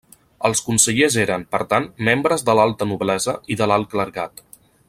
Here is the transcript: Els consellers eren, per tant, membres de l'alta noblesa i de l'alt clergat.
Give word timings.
Els 0.47 0.61
consellers 0.69 1.17
eren, 1.25 1.43
per 1.55 1.61
tant, 1.75 1.87
membres 2.09 2.47
de 2.49 2.57
l'alta 2.61 2.91
noblesa 2.95 3.39
i 3.57 3.63
de 3.63 3.73
l'alt 3.73 3.93
clergat. 3.97 4.47